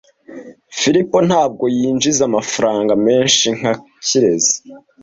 [0.77, 3.73] Philip ntabwo yinjiza amafaranga menshi nka
[4.05, 4.55] Kirezi.